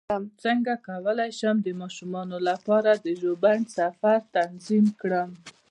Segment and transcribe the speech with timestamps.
[0.43, 5.29] څنګه کولی شم د ماشومانو لپاره د ژوبڼ سفر تنظیم کړم